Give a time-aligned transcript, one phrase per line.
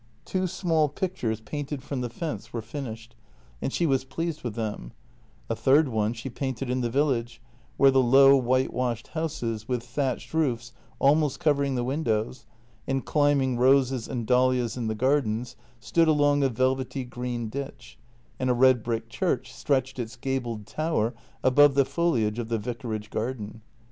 [0.25, 3.13] Two small pictures painted from the fence were finished,
[3.61, 4.93] and she was pleased with them;
[5.47, 7.39] a third one she painted in the village,
[7.77, 12.47] where the low whitewashed houses with thatched roofs almost covering the windows,
[12.87, 17.99] and climbing roses and dahlias in the gardens, stood along a velvety green ditch,
[18.39, 21.13] and a red brick church stretched its gabled tower
[21.43, 23.61] above the foliage of the vicarage garden.